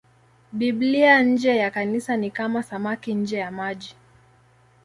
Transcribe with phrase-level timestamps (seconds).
[0.51, 3.95] Biblia nje ya Kanisa ni kama samaki nje ya maji.